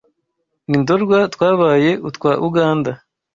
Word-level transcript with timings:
ni 0.69 0.77
Ndorwa 0.81 1.19
twabaye 1.33 1.91
utwa 2.09 2.31
Uganda, 2.47 2.91